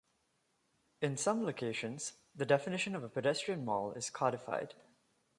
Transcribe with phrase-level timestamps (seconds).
[0.99, 4.73] In some locations, the definition of a pedestrian mall is codified.